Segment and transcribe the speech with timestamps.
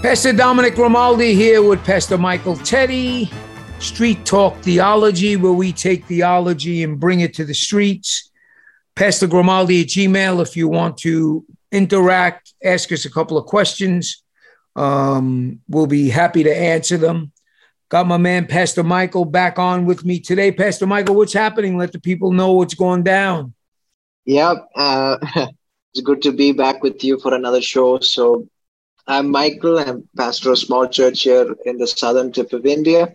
[0.00, 3.28] Pastor Dominic Grimaldi here with Pastor Michael Teddy,
[3.80, 8.30] Street Talk Theology, where we take theology and bring it to the streets.
[8.94, 14.22] Pastor Grimaldi at Gmail, if you want to interact, ask us a couple of questions.
[14.76, 17.32] Um, we'll be happy to answer them.
[17.88, 20.52] Got my man, Pastor Michael, back on with me today.
[20.52, 21.76] Pastor Michael, what's happening?
[21.76, 23.52] Let the people know what's going down.
[24.26, 24.68] Yep.
[24.76, 25.18] Uh,
[25.92, 27.98] it's good to be back with you for another show.
[27.98, 28.46] So,
[29.08, 29.78] I'm Michael.
[29.78, 33.14] I'm pastor of a small church here in the southern tip of India.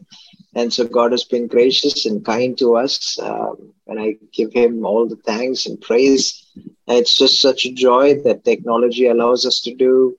[0.55, 3.19] And so God has been gracious and kind to us.
[3.19, 6.47] Um, and I give him all the thanks and praise.
[6.88, 10.17] And it's just such a joy that technology allows us to do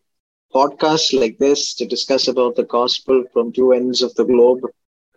[0.55, 4.61] podcasts like this to discuss about the gospel from two ends of the globe.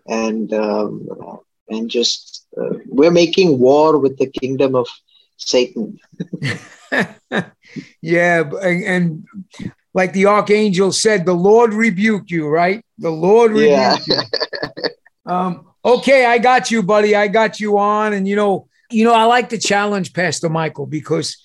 [0.08, 1.08] And, um,
[1.70, 4.88] and just, uh, we're making war with the kingdom of
[5.36, 6.00] Satan.
[8.02, 8.42] yeah.
[8.42, 9.26] And, and
[9.98, 12.86] like the archangel said, the Lord rebuked you, right?
[13.00, 13.98] The Lord rebuke yeah.
[14.06, 14.16] you.
[15.26, 17.14] Um, okay, I got you, buddy.
[17.14, 18.14] I got you on.
[18.14, 21.36] And you know, you know, I like to challenge Pastor Michael because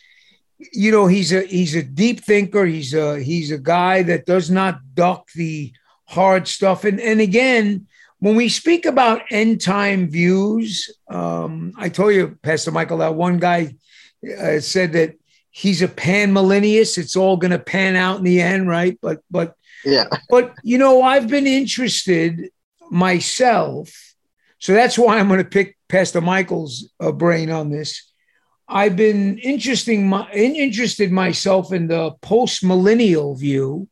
[0.73, 2.65] you know he's a he's a deep thinker.
[2.65, 5.73] He's a he's a guy that does not duck the
[6.05, 6.85] hard stuff.
[6.85, 7.89] And and again,
[8.21, 13.39] when we speak about end time views, um, I told you, Pastor Michael, that one
[13.39, 13.75] guy
[14.39, 15.17] uh, said that
[15.53, 16.99] he's a pan millennialist.
[16.99, 18.99] It's all going to pan out in the end, right?
[19.01, 20.07] But but yeah.
[20.29, 22.51] But you know, I've been interested
[22.91, 23.91] myself,
[24.59, 28.11] so that's why I'm going to pick Pastor Michael's uh, brain on this.
[28.69, 33.89] I've been interesting my, interested myself in the post millennial view.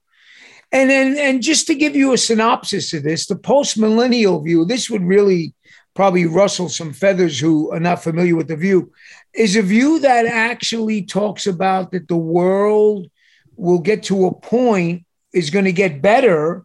[0.73, 4.65] And then, and just to give you a synopsis of this, the post millennial view,
[4.65, 5.53] this would really
[5.95, 8.93] probably rustle some feathers who are not familiar with the view
[9.35, 13.11] is a view that actually talks about that the world
[13.57, 16.65] will get to a point is going to get better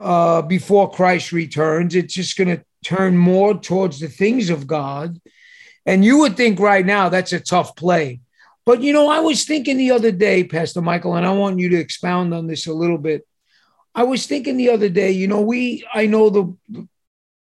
[0.00, 1.94] uh, before Christ returns.
[1.94, 5.20] It's just going to turn more towards the things of God.
[5.86, 8.20] And you would think right now that's a tough play.
[8.66, 11.70] But you know, I was thinking the other day, Pastor Michael, and I want you
[11.70, 13.26] to expound on this a little bit.
[13.94, 16.86] I was thinking the other day, you know, we, I know the,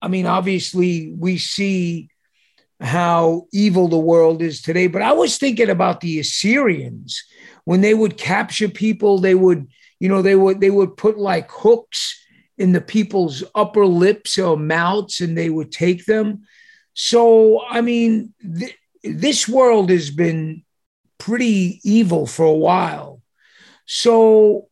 [0.02, 2.10] I mean, obviously we see
[2.80, 4.88] how evil the world is today.
[4.88, 7.24] But I was thinking about the Assyrians
[7.66, 9.68] when they would capture people, they would,
[10.00, 12.18] you know, they would they would put like hooks
[12.58, 16.44] in the people's upper lips or mouths and they would take them.
[16.94, 20.64] So, I mean, th- this world has been
[21.18, 23.22] pretty evil for a while.
[23.86, 24.69] So,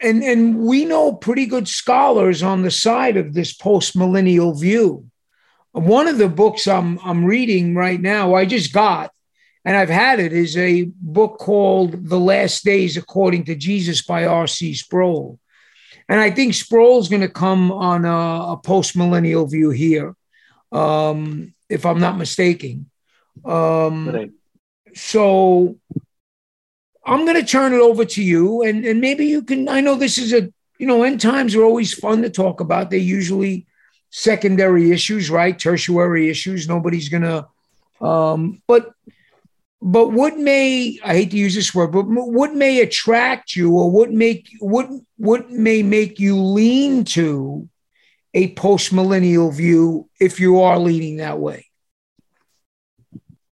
[0.00, 5.08] and and we know pretty good scholars on the side of this post millennial view
[5.72, 9.12] one of the books I'm I'm reading right now, I just got,
[9.64, 14.26] and I've had it, is a book called The Last Days According to Jesus by
[14.26, 14.74] R.C.
[14.74, 15.38] Sproul.
[16.08, 20.16] And I think Sproul's going to come on a, a post millennial view here,
[20.72, 22.90] um, if I'm not mistaken.
[23.44, 24.30] Um, right.
[24.94, 25.76] So
[27.08, 29.68] I'm going to turn it over to you, and, and maybe you can.
[29.68, 32.90] I know this is a, you know, end times are always fun to talk about.
[32.90, 33.66] They're usually
[34.10, 35.58] secondary issues, right?
[35.58, 36.68] Tertiary issues.
[36.68, 37.48] Nobody's gonna.
[38.00, 38.92] Um, but
[39.80, 43.90] but what may I hate to use this word, but what may attract you, or
[43.90, 47.68] what make what what may make you lean to
[48.34, 51.66] a post millennial view if you are leaning that way?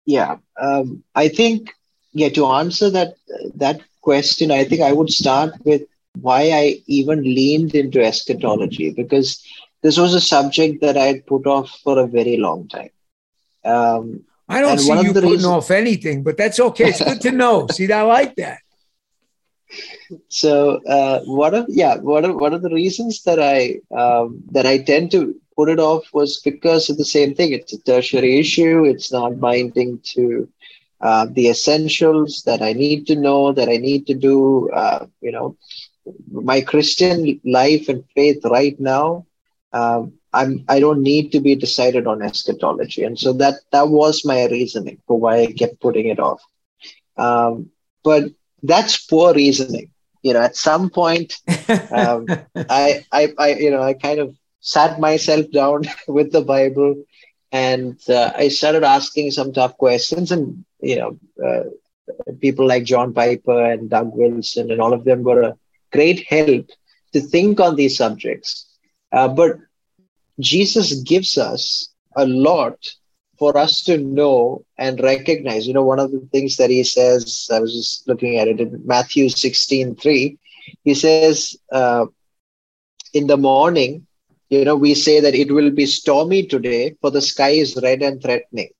[0.06, 1.70] Yeah, um, I think
[2.12, 2.28] yeah.
[2.30, 3.14] To answer that
[3.54, 5.82] that question, I think I would start with
[6.20, 9.42] why I even leaned into eschatology because
[9.82, 12.90] this was a subject that I had put off for a very long time.
[13.64, 15.44] Um, I don't see you putting reasons...
[15.46, 16.88] off anything, but that's okay.
[16.88, 17.66] It's good to know.
[17.68, 18.58] see, I like that.
[20.28, 24.66] So, uh, one of yeah, one of one of the reasons that I um, that
[24.66, 27.52] I tend to put it off was because of the same thing.
[27.52, 28.84] It's a tertiary issue.
[28.84, 30.48] It's not binding to
[31.02, 34.70] uh, the essentials that I need to know, that I need to do.
[34.70, 35.56] Uh, you know,
[36.30, 39.26] my Christian life and faith right now
[39.72, 44.24] um, I'm I don't need to be decided on eschatology, and so that that was
[44.24, 46.42] my reasoning for why I kept putting it off.
[47.16, 47.70] Um,
[48.02, 48.24] but
[48.62, 51.34] that's poor reasoning you know, at some point,
[51.90, 52.26] um,
[52.56, 57.04] I, I, I, you know, I kind of sat myself down with the Bible,
[57.50, 63.14] and uh, I started asking some tough questions, and you know, uh, people like John
[63.14, 65.56] Piper and Doug Wilson, and all of them were a
[65.92, 66.66] great help
[67.12, 68.68] to think on these subjects.
[69.12, 69.56] Uh, but
[70.40, 72.76] Jesus gives us a lot
[73.38, 75.66] for us to know and recognize.
[75.66, 78.60] You know, one of the things that he says, I was just looking at it
[78.60, 80.38] in Matthew 16 3,
[80.84, 82.06] he says, uh,
[83.14, 84.06] In the morning,
[84.48, 88.02] you know, we say that it will be stormy today, for the sky is red
[88.02, 88.70] and threatening.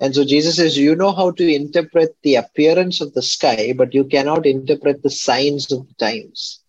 [0.00, 3.94] And so Jesus says, You know how to interpret the appearance of the sky, but
[3.94, 6.60] you cannot interpret the signs of the times.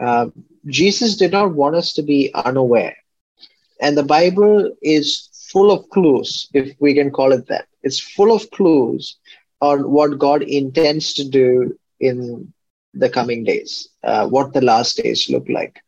[0.00, 0.26] Uh,
[0.66, 2.96] Jesus did not want us to be unaware.
[3.80, 7.66] And the Bible is full of clues, if we can call it that.
[7.82, 9.16] It's full of clues
[9.60, 12.52] on what God intends to do in
[12.92, 15.80] the coming days, uh, what the last days look like.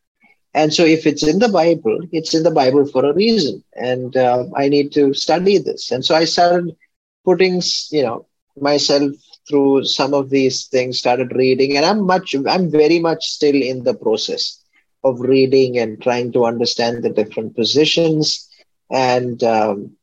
[0.53, 3.63] And so, if it's in the Bible, it's in the Bible for a reason.
[3.75, 5.91] And uh, I need to study this.
[5.91, 6.75] And so, I started
[7.23, 7.61] putting,
[7.91, 8.25] you know,
[8.59, 9.11] myself
[9.47, 13.83] through some of these things, started reading, and I'm much, I'm very much still in
[13.83, 14.61] the process
[15.03, 18.49] of reading and trying to understand the different positions.
[18.91, 19.95] And um,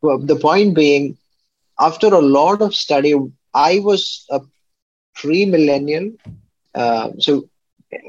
[0.00, 1.16] well, the point being,
[1.78, 3.14] after a lot of study,
[3.52, 4.40] I was a
[5.14, 6.12] pre-millennial.
[6.74, 7.48] Uh, so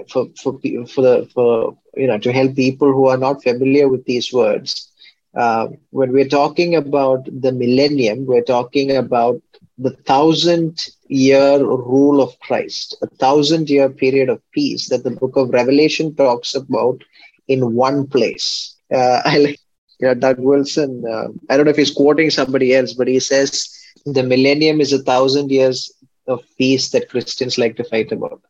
[0.10, 4.06] for for for the for you know to help people who are not familiar with
[4.06, 4.92] these words,
[5.36, 9.42] uh, when we're talking about the millennium, we're talking about
[9.78, 15.36] the thousand year rule of Christ, a thousand year period of peace that the book
[15.36, 17.04] of Revelation talks about
[17.48, 18.76] in one place.
[18.94, 19.60] Uh, I like
[20.00, 21.04] you know, Doug Wilson.
[21.10, 23.70] Uh, I don't know if he's quoting somebody else, but he says
[24.06, 25.92] the millennium is a thousand years
[26.28, 28.42] of peace that Christians like to fight about,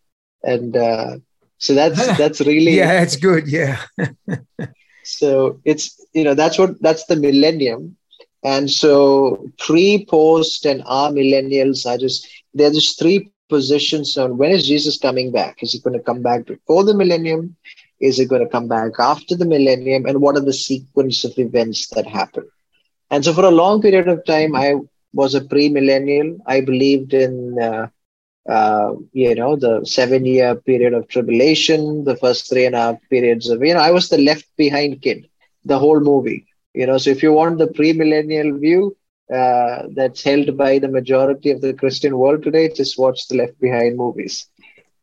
[0.46, 1.18] and uh,
[1.58, 3.48] so that's that's really yeah, that's good.
[3.48, 3.82] Yeah.
[5.04, 7.98] so it's you know that's what that's the millennium
[8.46, 14.68] and so pre, post, and amillennials are just they're just three positions on when is
[14.68, 15.64] Jesus coming back?
[15.64, 17.56] Is he going to come back before the millennium?
[18.00, 20.06] Is it going to come back after the millennium?
[20.06, 22.48] And what are the sequence of events that happen?
[23.10, 24.76] And so for a long period of time, I
[25.12, 26.38] was a pre-millennial.
[26.46, 27.88] I believed in uh,
[28.48, 33.50] uh, you know the seven-year period of tribulation, the first three and a half periods
[33.50, 35.28] of you know I was the left behind kid,
[35.64, 36.46] the whole movie.
[36.74, 38.98] You know, so if you want the pre-millennial view
[39.34, 43.60] uh, that's held by the majority of the Christian world today, just watch the Left
[43.60, 44.48] Behind movies.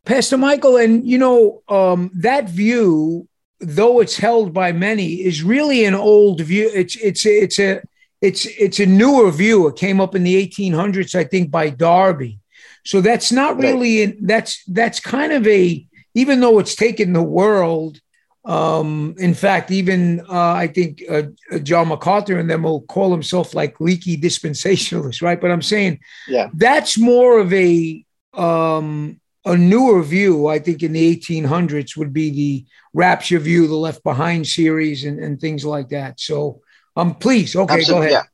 [0.05, 3.29] Pastor Michael, and you know um, that view,
[3.61, 6.71] though it's held by many, is really an old view.
[6.75, 7.83] It's it's it's a
[8.21, 9.69] it's it's a newer view.
[9.69, 12.39] It came up in the 1800s, I think, by Darby.
[12.85, 14.17] So that's not really right.
[14.23, 18.01] that's that's kind of a even though it's taken the world
[18.45, 21.23] um, in fact, even uh, I think uh,
[21.63, 25.41] John MacArthur and them will call himself like leaky dispensationalist, right?
[25.41, 30.49] But I'm saying, yeah, that's more of a um, a newer view.
[30.49, 35.21] I think in the 1800s would be the Rapture view, the Left Behind series, and,
[35.21, 36.19] and things like that.
[36.19, 36.63] So,
[36.97, 38.25] um, please, okay, Absolutely, go ahead.
[38.25, 38.32] Yeah.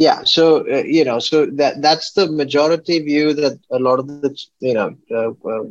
[0.00, 0.44] Yeah so
[0.74, 4.30] uh, you know, so that that's the majority view that a lot of the
[4.60, 5.64] you know uh, uh,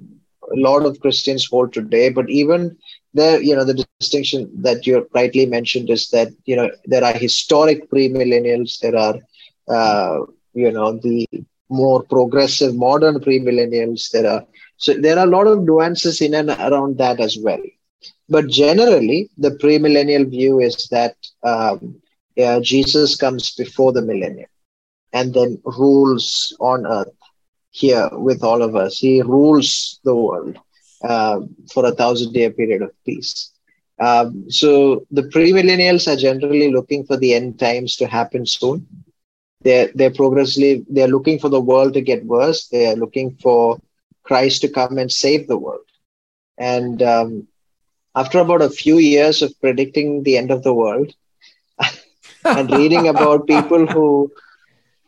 [0.55, 2.09] a lot of Christians hold today.
[2.09, 2.77] But even
[3.13, 7.13] there, you know, the distinction that you rightly mentioned is that, you know, there are
[7.13, 9.15] historic premillennials, there are,
[9.69, 10.19] uh,
[10.53, 11.27] you know, the
[11.69, 14.43] more progressive modern premillennials, there are,
[14.77, 17.61] so there are a lot of nuances in and around that as well.
[18.29, 22.01] But generally, the premillennial view is that um,
[22.39, 24.49] yeah, Jesus comes before the millennium
[25.11, 27.17] and then rules on earth
[27.71, 28.97] here with all of us.
[28.97, 30.57] He rules the world
[31.03, 31.41] uh,
[31.73, 33.51] for a thousand year period of peace.
[33.99, 38.87] Um, so the premillennials are generally looking for the end times to happen soon.
[39.59, 42.69] They're, they're progressively, they're looking for the world to get worse.
[42.69, 43.81] They're looking for
[44.23, 45.89] Christ to come and save the world.
[46.57, 47.47] And um,
[48.15, 51.13] after about a few years of predicting the end of the world
[52.53, 54.31] and reading about people who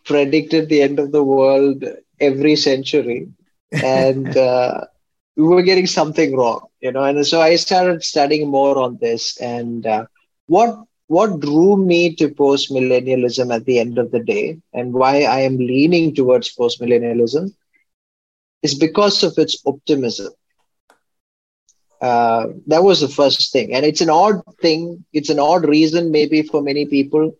[0.05, 1.83] predicted the end of the world
[2.19, 3.27] every century
[3.81, 4.81] and uh,
[5.35, 7.03] we were getting something wrong, you know.
[7.03, 9.38] And so I started studying more on this.
[9.39, 10.05] And uh,
[10.47, 10.75] what
[11.07, 15.39] what drew me to post millennialism at the end of the day, and why I
[15.41, 17.53] am leaning towards post millennialism,
[18.63, 20.31] is because of its optimism.
[22.01, 25.05] Uh, that was the first thing, and it's an odd thing.
[25.13, 27.34] It's an odd reason, maybe for many people,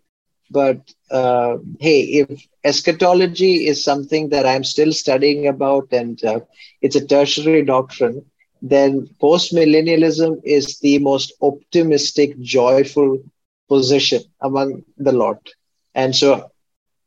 [0.52, 6.42] But uh, hey, if eschatology is something that I'm still studying about and uh,
[6.82, 8.26] it's a tertiary doctrine,
[8.62, 13.20] then postmillennialism is the most optimistic, joyful
[13.70, 15.42] position among the lot.
[15.96, 16.52] And so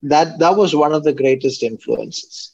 [0.02, 2.53] that that was one of the greatest influences.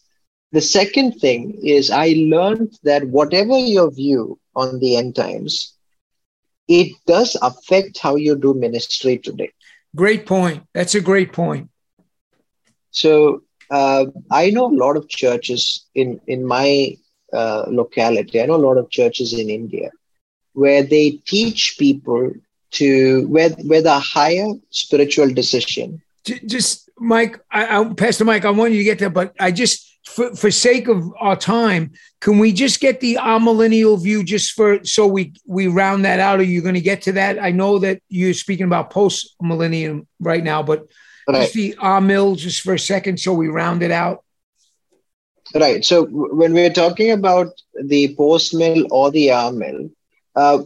[0.53, 5.75] The second thing is I learned that whatever your view on the end times,
[6.67, 9.53] it does affect how you do ministry today.
[9.95, 10.65] Great point.
[10.73, 11.69] That's a great point.
[12.91, 16.97] So uh, I know a lot of churches in in my
[17.33, 18.41] uh, locality.
[18.41, 19.91] I know a lot of churches in India
[20.53, 22.33] where they teach people
[22.73, 26.03] to where where the higher spiritual decision.
[26.25, 29.90] Just Mike, I, I, Pastor Mike, I want you to get there, but I just
[30.07, 34.85] for, for sake of our time, can we just get the amillennial view just for
[34.85, 36.41] so we we round that out?
[36.41, 37.39] Are you going to get to that?
[37.39, 40.87] I know that you're speaking about post millennium right now, but
[41.29, 41.43] right.
[41.43, 44.25] just the amil just for a second so we round it out.
[45.55, 45.85] Right.
[45.85, 47.49] So when we're talking about
[47.83, 49.91] the post mill or the amil,
[50.37, 50.63] uh,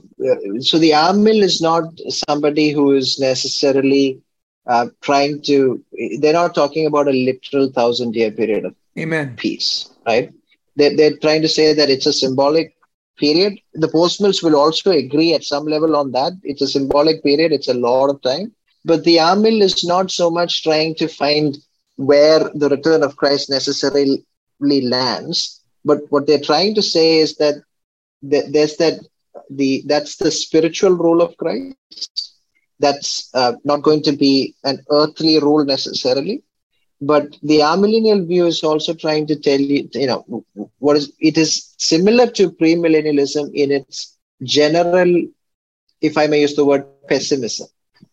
[0.61, 4.21] so the amil is not somebody who is necessarily
[4.67, 5.83] uh, trying to.
[6.21, 9.37] They're not talking about a literal thousand year period of Amen.
[9.37, 10.33] peace, right?
[10.77, 12.75] They're, they're trying to say that it's a symbolic
[13.19, 13.59] period.
[13.75, 16.33] The post mills will also agree at some level on that.
[16.43, 17.53] It's a symbolic period.
[17.53, 18.53] It's a lot of time.
[18.85, 21.57] But the amil is not so much trying to find
[21.97, 24.25] where the return of Christ necessarily
[24.61, 25.63] lands.
[25.85, 27.63] But what they're trying to say is that
[28.23, 29.01] there's that
[29.51, 32.35] the that's the spiritual rule of Christ.
[32.81, 36.43] That's uh, not going to be an earthly rule necessarily,
[37.01, 40.45] but the amillennial view is also trying to tell you, you know,
[40.79, 45.23] what is it is similar to premillennialism in its general,
[46.01, 47.69] if I may use the word pessimism,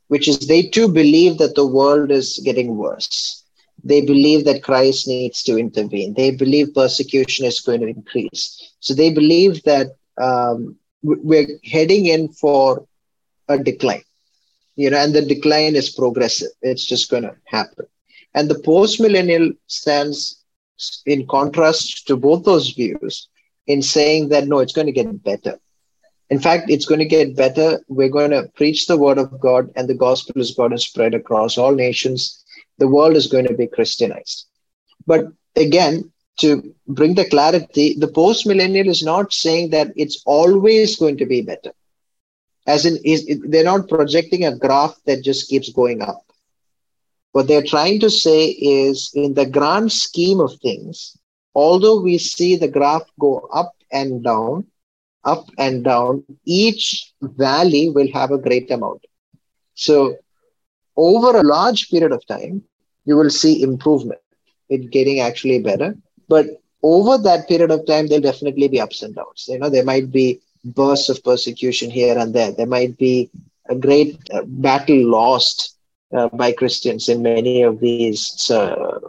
[0.07, 3.41] which is they too believe that the world is getting worse
[3.83, 6.13] they believe that Christ needs to intervene.
[6.13, 8.73] They believe persecution is going to increase.
[8.79, 12.85] So they believe that um, we're heading in for
[13.47, 14.03] a decline,
[14.75, 16.51] you know, and the decline is progressive.
[16.61, 17.85] It's just going to happen.
[18.33, 20.43] And the post-millennial stands
[21.05, 23.27] in contrast to both those views
[23.67, 25.59] in saying that no, it's going to get better.
[26.29, 27.81] In fact, it's going to get better.
[27.89, 31.13] We're going to preach the word of God, and the gospel is going to spread
[31.13, 32.41] across all nations
[32.81, 34.47] the world is going to be Christianized.
[35.05, 40.95] But again, to bring the clarity, the post millennial is not saying that it's always
[40.95, 41.73] going to be better.
[42.65, 46.23] As in, is, they're not projecting a graph that just keeps going up.
[47.33, 51.17] What they're trying to say is, in the grand scheme of things,
[51.55, 54.65] although we see the graph go up and down,
[55.23, 59.05] up and down, each valley will have a great amount.
[59.75, 60.15] So
[60.97, 62.63] over a large period of time,
[63.05, 64.21] you will see improvement.
[64.69, 65.95] It getting actually better.
[66.27, 66.45] But
[66.83, 69.45] over that period of time, there'll definitely be ups and downs.
[69.47, 72.51] You know, there might be bursts of persecution here and there.
[72.51, 73.29] There might be
[73.69, 75.77] a great uh, battle lost
[76.13, 78.99] uh, by Christians in many of these uh,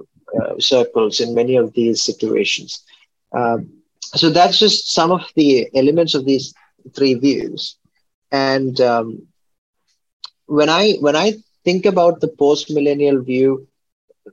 [0.41, 2.85] uh circles, in many of these situations.
[3.33, 3.71] Um,
[4.15, 6.55] so that's just some of the elements of these
[6.95, 7.77] three views.
[8.31, 9.27] And um,
[10.47, 13.67] when I when I think about the post millennial view,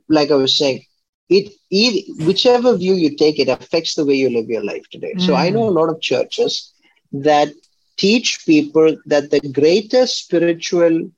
[0.08, 0.84] like I was saying,
[1.28, 5.14] it, it whichever view you take, it affects the way you live your life today.
[5.14, 5.26] Mm.
[5.26, 6.72] So I know a lot of churches
[7.12, 7.52] that
[7.96, 11.10] teach people that the greatest spiritual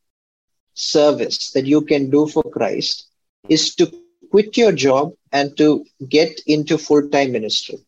[0.74, 3.08] service that you can do for Christ
[3.48, 3.90] is to
[4.30, 7.78] quit your job and to get into full time ministry.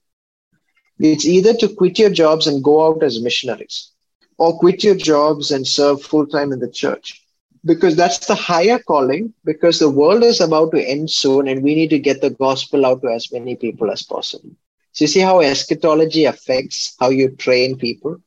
[0.99, 3.91] It's either to quit your jobs and go out as missionaries
[4.39, 7.21] or quit your jobs and serve full time in the church.
[7.65, 11.75] Because that's the higher calling because the world is about to end soon and we
[11.75, 14.51] need to get the gospel out to as many people as possible.
[14.93, 18.21] So you see how eschatology affects how you train people?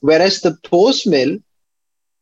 [0.00, 1.38] Whereas the post mill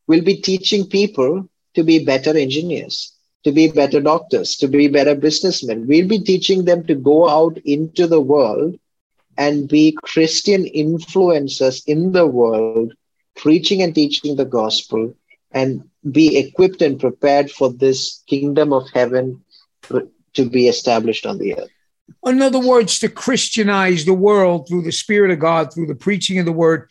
[0.07, 5.15] will be teaching people to be better engineers to be better doctors to be better
[5.15, 8.79] businessmen we'll be teaching them to go out into the world
[9.39, 12.93] and be christian influencers in the world
[13.37, 15.15] preaching and teaching the gospel
[15.53, 19.43] and be equipped and prepared for this kingdom of heaven
[20.35, 21.71] to be established on the earth.
[22.25, 26.39] In other words, to Christianize the world through the Spirit of God, through the preaching
[26.39, 26.91] of the word.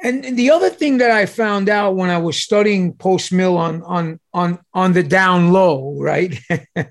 [0.00, 3.82] And the other thing that I found out when I was studying post mill on
[3.82, 6.38] on on on the down low, right,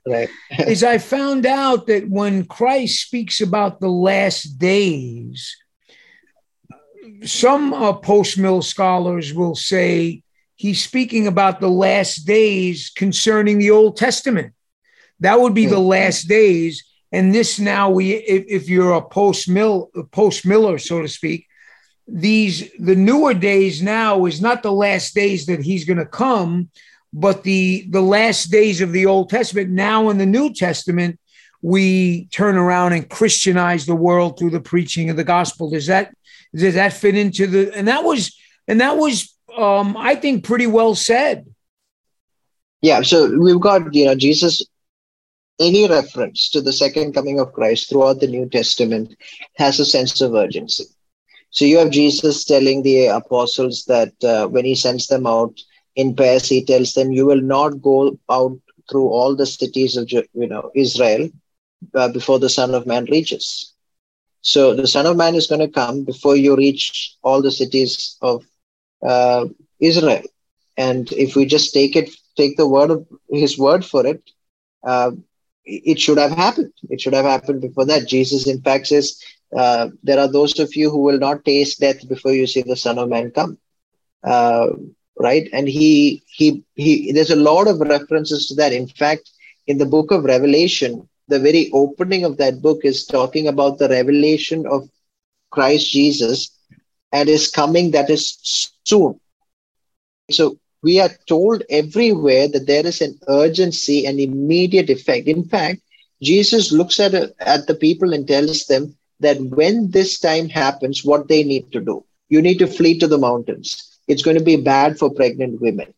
[0.05, 0.29] right.
[0.59, 5.55] is I found out that when Christ speaks about the last days,
[7.23, 10.23] some uh, post mill scholars will say
[10.55, 14.53] he's speaking about the last days concerning the Old Testament.
[15.21, 16.83] That would be the last days.
[17.11, 21.46] And this now we, if, if you're a post mill, post Miller, so to speak,
[22.07, 26.69] these the newer days now is not the last days that he's going to come,
[27.11, 29.69] but the the last days of the Old Testament.
[29.69, 31.19] Now in the New Testament,
[31.61, 35.69] we turn around and Christianize the world through the preaching of the gospel.
[35.69, 36.15] Does that
[36.55, 37.75] does that fit into the?
[37.75, 38.37] And that was
[38.67, 41.45] and that was um, I think pretty well said.
[42.81, 44.65] Yeah, so we've got you know Jesus.
[45.59, 49.15] Any reference to the second coming of Christ throughout the New Testament
[49.55, 50.85] has a sense of urgency.
[51.57, 55.59] So you have Jesus telling the apostles that uh, when he sends them out
[55.95, 60.11] in pairs, he tells them, "You will not go out through all the cities of
[60.11, 61.29] you know Israel
[61.95, 63.73] uh, before the Son of Man reaches."
[64.41, 68.17] So the Son of Man is going to come before you reach all the cities
[68.21, 68.45] of
[69.01, 69.45] uh,
[69.79, 70.25] Israel.
[70.77, 74.21] And if we just take it, take the word of his word for it,
[74.83, 75.09] uh,
[75.65, 76.71] it should have happened.
[76.91, 78.07] It should have happened before that.
[78.07, 79.19] Jesus, in fact, says,
[79.55, 82.75] uh, There are those of you who will not taste death before you see the
[82.75, 83.57] Son of Man come.
[84.23, 84.67] Uh,
[85.19, 85.47] right?
[85.53, 88.73] And he, he, he, there's a lot of references to that.
[88.73, 89.29] In fact,
[89.67, 93.89] in the book of Revelation, the very opening of that book is talking about the
[93.89, 94.89] revelation of
[95.51, 96.51] Christ Jesus
[97.11, 98.37] and his coming that is
[98.83, 99.19] soon.
[100.29, 105.27] So we are told everywhere that there is an urgency and immediate effect.
[105.27, 105.81] In fact,
[106.21, 111.27] Jesus looks at, at the people and tells them that when this time happens, what
[111.27, 112.03] they need to do.
[112.29, 113.99] You need to flee to the mountains.
[114.07, 115.93] It's going to be bad for pregnant women.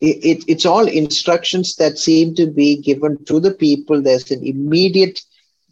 [0.00, 4.02] It, it, it's all instructions that seem to be given to the people.
[4.02, 5.20] There's an immediate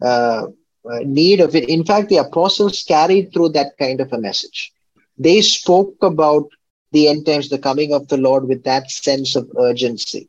[0.03, 0.47] uh,
[0.91, 1.69] uh, need of it.
[1.69, 4.73] In fact, the apostles carried through that kind of a message.
[5.19, 6.49] They spoke about
[6.93, 10.29] the end times, the coming of the Lord, with that sense of urgency,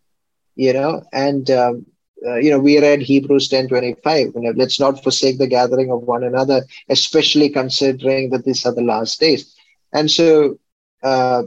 [0.56, 1.04] you know.
[1.14, 1.86] And um,
[2.26, 4.28] uh, you know, we read Hebrews ten twenty five.
[4.36, 8.74] You know, let's not forsake the gathering of one another, especially considering that these are
[8.74, 9.54] the last days.
[9.94, 10.58] And so,
[11.04, 11.44] uh,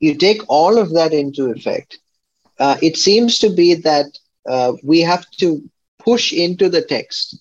[0.00, 1.98] you take all of that into effect.
[2.58, 4.06] Uh, it seems to be that
[4.48, 5.62] uh, we have to
[6.04, 7.38] push into the text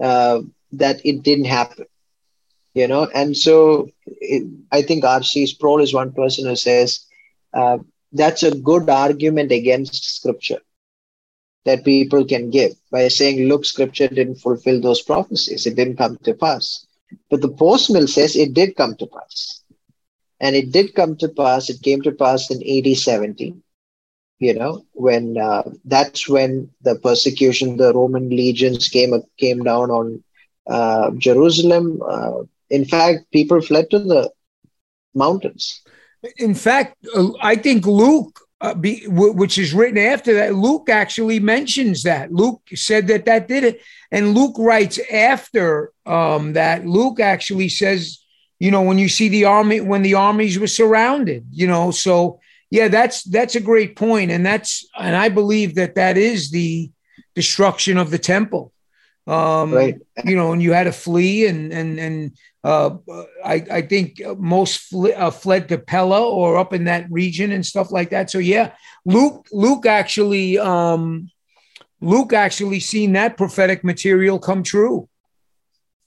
[0.00, 0.40] uh,
[0.72, 1.86] that it didn't happen
[2.74, 7.04] you know and so it, i think rc sproul is one person who says
[7.54, 7.78] uh,
[8.12, 10.60] that's a good argument against scripture
[11.66, 15.66] that people can give by saying look scripture didn't fulfill those prophecies.
[15.66, 16.86] It didn't come to pass.
[17.30, 19.62] But the post mill says it did come to pass.
[20.40, 21.70] And it did come to pass.
[21.70, 23.54] It came to pass in AD 70
[24.38, 30.22] you know when uh, that's when the persecution the roman legions came came down on
[30.66, 32.00] uh, jerusalem.
[32.06, 34.30] Uh, in fact, people fled to the
[35.14, 35.82] mountains.
[36.38, 40.88] In fact, uh, I think Luke, uh, be, w- which is written after that, Luke
[40.88, 42.32] actually mentions that.
[42.32, 43.80] Luke said that that did it.
[44.10, 48.18] And Luke writes after um, that, Luke actually says,
[48.58, 52.40] you know, when you see the army, when the armies were surrounded, you know, so
[52.70, 56.90] yeah, that's that's a great point, and that's and I believe that that is the
[57.34, 58.72] destruction of the temple.
[59.26, 60.00] Um, right.
[60.24, 62.96] You know, and you had to flee, and and and uh,
[63.44, 67.66] I, I think most fl- uh, fled to Pella or up in that region and
[67.66, 68.30] stuff like that.
[68.30, 68.72] So yeah,
[69.04, 71.30] Luke Luke actually um,
[72.00, 75.08] Luke actually seen that prophetic material come true.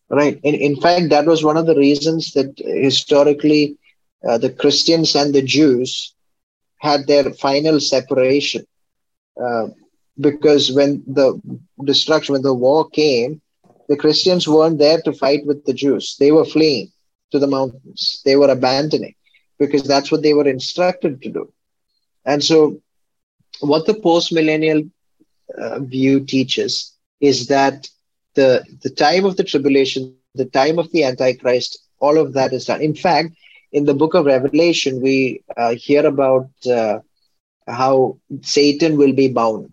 [0.10, 0.40] Right.
[0.44, 3.78] In, in fact, that was one of the reasons that historically
[4.28, 6.16] uh, the Christians and the Jews
[6.78, 8.66] had their final separation.
[10.20, 11.40] Because when the
[11.84, 13.42] destruction, when the war came,
[13.88, 16.16] the Christians weren't there to fight with the Jews.
[16.20, 16.92] They were fleeing
[17.32, 18.22] to the mountains.
[18.26, 19.16] They were abandoning
[19.60, 21.50] because that's what they were instructed to do.
[22.26, 22.80] And so,
[23.62, 24.84] what the post millennial
[25.58, 27.88] uh, view teaches is that
[28.36, 32.66] the, the time of the tribulation, the time of the Antichrist, all of that is
[32.66, 32.82] done.
[32.82, 33.36] In fact,
[33.72, 37.00] in the book of Revelation, we uh, hear about uh,
[37.68, 39.72] how Satan will be bound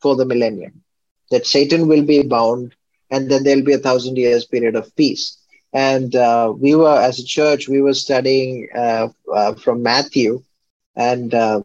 [0.00, 0.82] for the millennium,
[1.30, 2.74] that Satan will be bound
[3.10, 5.36] and then there'll be a thousand years period of peace.
[5.72, 10.42] And uh, we were, as a church, we were studying uh, uh, from Matthew,
[10.96, 11.62] and uh,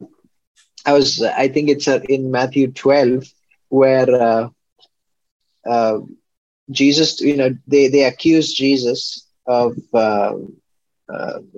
[0.85, 3.25] I was, I think it's uh, in Matthew 12,
[3.69, 4.49] where
[5.65, 5.99] uh,
[6.69, 9.75] Jesus, you know, they they accuse Jesus of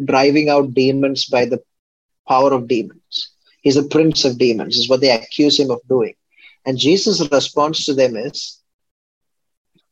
[0.06, 1.62] driving out demons by the
[2.28, 3.32] power of demons.
[3.62, 6.16] He's a prince of demons, is what they accuse him of doing.
[6.65, 8.62] And Jesus' response to them is,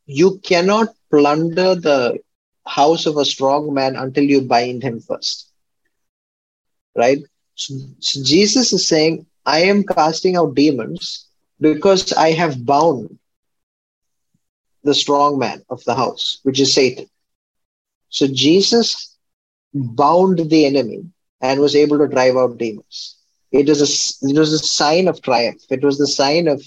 [0.05, 2.19] you cannot plunder the
[2.65, 5.51] house of a strong man until you bind him first.
[6.95, 7.19] right?
[7.55, 11.27] So, so Jesus is saying, I am casting out demons
[11.59, 13.17] because I have bound
[14.83, 17.07] the strong man of the house, which is Satan.
[18.09, 19.15] So Jesus
[19.73, 21.05] bound the enemy
[21.41, 23.14] and was able to drive out demons.
[23.55, 25.61] It was a, it was a sign of triumph.
[25.69, 26.61] It was the sign of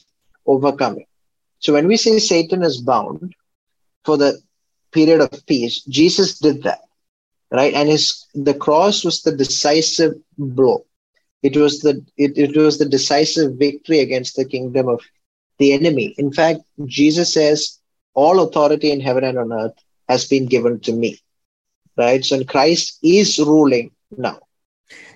[0.46, 1.07] overcoming.
[1.59, 3.35] So when we say Satan is bound
[4.07, 4.40] for the
[4.90, 6.81] period of peace, Jesus did that,
[7.51, 7.74] right?
[7.74, 10.87] And his the cross was the decisive blow.
[11.42, 15.03] It was the it, it was the decisive victory against the kingdom of
[15.59, 16.14] the enemy.
[16.16, 17.79] In fact, Jesus says,
[18.14, 21.20] All authority in heaven and on earth has been given to me.
[21.98, 22.24] Right?
[22.24, 24.38] So Christ is ruling now.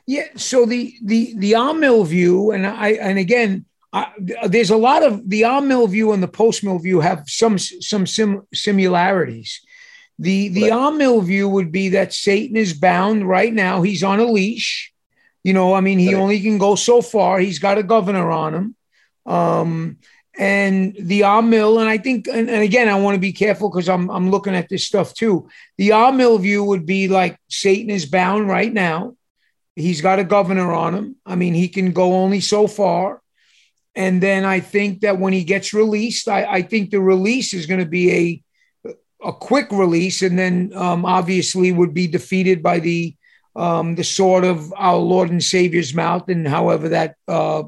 [0.07, 0.29] Yeah.
[0.37, 4.13] So the the the Amill view, and I and again, I,
[4.47, 8.07] there's a lot of the Amill view and the post mill view have some some
[8.07, 9.61] sim, similarities.
[10.19, 10.73] The the right.
[10.73, 13.83] Amill view would be that Satan is bound right now.
[13.83, 14.93] He's on a leash.
[15.45, 16.21] You know, I mean, he right.
[16.21, 17.39] only can go so far.
[17.39, 18.77] He's got a governor on him.
[19.27, 19.99] Um,
[20.39, 23.89] and the Amill, and I think, and, and again, I want to be careful because
[23.89, 25.49] I'm I'm looking at this stuff too.
[25.77, 29.17] The Amill view would be like Satan is bound right now.
[29.75, 31.17] He's got a governor on him.
[31.25, 33.23] I mean, he can go only so far.
[33.95, 37.67] And then I think that when he gets released, I, I think the release is
[37.67, 38.43] going to be a
[39.25, 43.15] a quick release, and then um, obviously would be defeated by the
[43.55, 47.63] um, the sword of our Lord and Savior's mouth, and however that uh,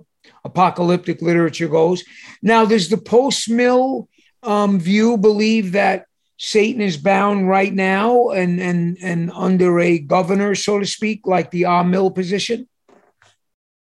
[0.45, 2.03] apocalyptic literature goes.
[2.43, 4.09] Now, does the post mill
[4.43, 10.55] um, view believe that Satan is bound right now and and and under a governor,
[10.55, 12.69] so to speak, like the Amill position?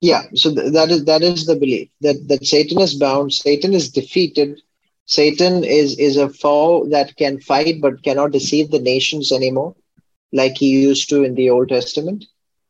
[0.00, 3.74] Yeah, so th- that is that is the belief that that Satan is bound, Satan
[3.74, 4.60] is defeated,
[5.06, 9.74] Satan is is a foe that can fight but cannot deceive the nations anymore,
[10.32, 12.24] like he used to in the Old Testament.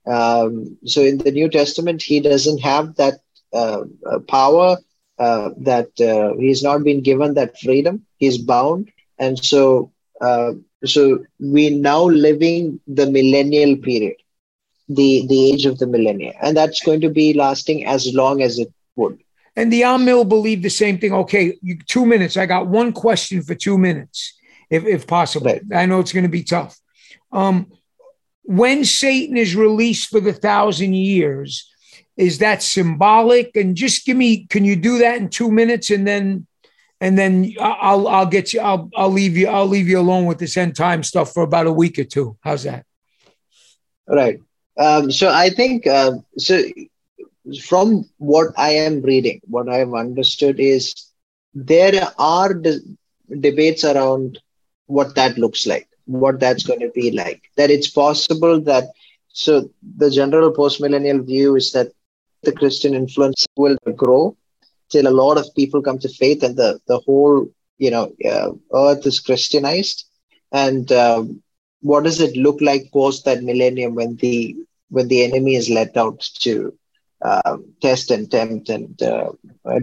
[0.07, 3.21] Um, so in the New Testament, he doesn't have that
[3.53, 3.85] uh
[4.29, 4.77] power.
[5.19, 8.07] Uh, that uh, he's not been given that freedom.
[8.17, 10.53] He's bound, and so uh,
[10.85, 14.17] so we now living the millennial period
[14.89, 18.59] the the age of the millennia, and that's going to be lasting as long as
[18.59, 19.23] it would.
[19.57, 21.13] And the Amill believe the same thing.
[21.13, 22.37] Okay, you, two minutes.
[22.37, 24.37] I got one question for two minutes,
[24.69, 25.47] if if possible.
[25.47, 25.63] Right.
[25.73, 26.79] I know it's going to be tough.
[27.33, 27.73] Um,
[28.43, 31.71] when Satan is released for the thousand years,
[32.17, 33.55] is that symbolic?
[33.55, 36.47] And just give me, can you do that in two minutes, and then
[37.01, 38.61] and then I'll I'll get you.
[38.61, 39.49] I'll I'll leave you.
[39.49, 42.37] I'll leave you alone with this end time stuff for about a week or two.
[42.41, 42.85] How's that?
[44.07, 44.41] Right.
[44.79, 46.63] Um, so I think uh, so.
[47.67, 50.95] From what I am reading, what I have understood is
[51.55, 52.81] there are de-
[53.41, 54.39] debates around
[54.87, 57.43] what that looks like, what that's going to be like.
[57.57, 58.91] That it's possible that
[59.33, 61.89] so the general post-millennial view is that
[62.43, 64.37] the Christian influence will grow
[64.91, 67.47] till a lot of people come to faith and the the whole
[67.79, 70.05] you know uh, earth is Christianized.
[70.53, 71.43] And um,
[71.83, 74.57] what does it look like post that millennium when the
[74.91, 76.73] when the enemy is let out to
[77.25, 79.31] uh, test and tempt and uh,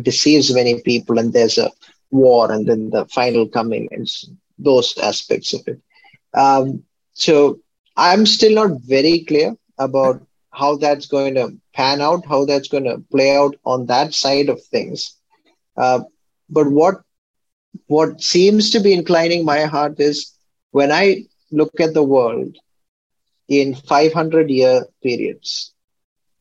[0.02, 1.72] deceives many people, and there's a
[2.12, 4.08] war, and then the final coming, and
[4.58, 5.80] those aspects of it.
[6.34, 7.60] Um, so
[7.96, 10.22] I'm still not very clear about
[10.58, 14.50] how that's going to pan out, how that's going to play out on that side
[14.50, 15.16] of things.
[15.78, 16.02] Uh,
[16.50, 16.96] but what
[17.88, 20.34] what seems to be inclining my heart is
[20.72, 22.56] when I look at the world
[23.48, 25.74] in 500 year periods.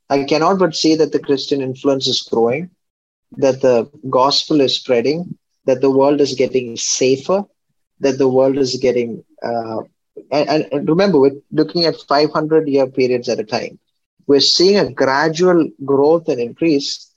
[0.08, 2.70] I cannot but see that the Christian influence is growing,
[3.36, 7.44] that the gospel is spreading, that the world is getting safer,
[8.00, 9.24] that the world is getting.
[9.42, 9.82] Uh,
[10.30, 13.78] and, and remember, we're looking at 500 year periods at a time.
[14.26, 17.12] We're seeing a gradual growth and increase.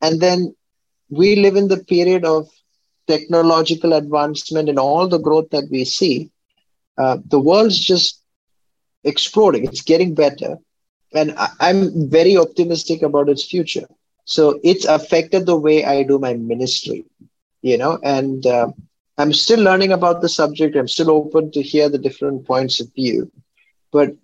[0.00, 0.54] And then
[1.10, 2.48] we live in the period of
[3.06, 6.30] technological advancement and all the growth that we see.
[6.96, 8.22] Uh, the world's just
[9.04, 9.64] exploding.
[9.64, 10.56] It's getting better.
[11.14, 13.86] And I, I'm very optimistic about its future.
[14.24, 17.06] So it's affected the way I do my ministry,
[17.62, 18.68] you know, and uh,
[19.16, 20.76] I'm still learning about the subject.
[20.76, 23.32] I'm still open to hear the different points of view.
[23.90, 24.14] But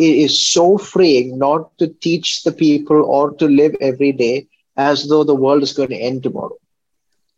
[0.00, 5.08] it is so freeing not to teach the people or to live every day as
[5.08, 6.56] though the world is going to end tomorrow.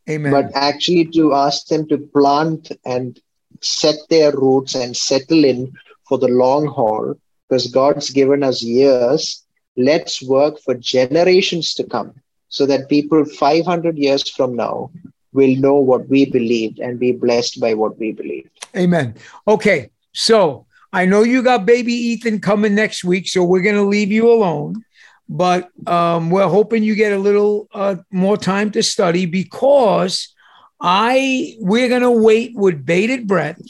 [0.08, 0.30] Amen.
[0.30, 3.18] But actually to ask them to plant and
[3.60, 5.72] set their roots and settle in
[6.08, 7.14] for the long haul
[7.48, 9.42] because God's given us years.
[9.76, 12.12] Let's work for generations to come
[12.48, 14.90] so that people 500 years from now
[15.32, 18.50] will know what we believed and be blessed by what we believed.
[18.76, 19.14] Amen.
[19.48, 19.90] Okay.
[20.12, 24.12] So I know you got baby Ethan coming next week, so we're going to leave
[24.12, 24.84] you alone.
[25.28, 30.34] But um, we're hoping you get a little uh, more time to study because
[30.80, 33.62] I we're going to wait with bated breath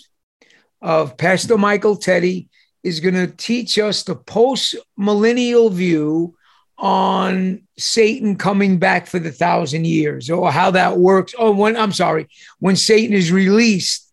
[0.80, 2.48] of Pastor Michael Teddy
[2.82, 6.34] is going to teach us the post millennial view
[6.78, 11.32] on Satan coming back for the thousand years or how that works.
[11.38, 14.10] Oh, when I'm sorry, when Satan is released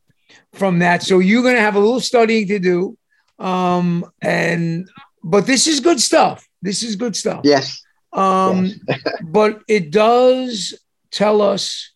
[0.54, 1.02] from that.
[1.02, 2.98] So you're going to have a little studying to do.
[3.40, 4.90] Um, and
[5.24, 6.48] but this is good stuff.
[6.62, 7.42] This is good stuff.
[7.44, 7.82] Yes.
[8.14, 9.02] Um, yes.
[9.24, 10.78] but it does
[11.12, 11.92] tell us